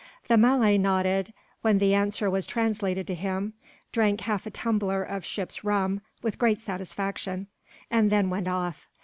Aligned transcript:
The 0.29 0.35
Malay 0.35 0.79
nodded, 0.79 1.31
when 1.61 1.77
the 1.77 1.93
answer 1.93 2.27
was 2.27 2.47
translated 2.47 3.05
to 3.05 3.13
him; 3.13 3.53
drank 3.91 4.21
half 4.21 4.47
a 4.47 4.49
tumbler 4.49 5.03
of 5.03 5.23
ship's 5.23 5.63
rum, 5.63 6.01
with 6.23 6.39
great 6.39 6.59
satisfaction; 6.59 7.45
and 7.91 8.11
then 8.11 8.31
went 8.31 8.47
off. 8.47 8.87